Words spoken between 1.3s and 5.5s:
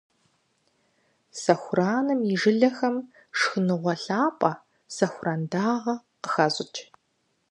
Сэхураным и жылэхэм шхыныгъуэ лъапӀэ- сэхуран